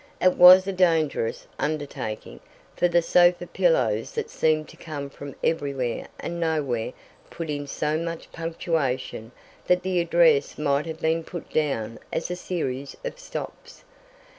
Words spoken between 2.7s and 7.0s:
for the sofa pillows that seemed to come from everywhere and nowhere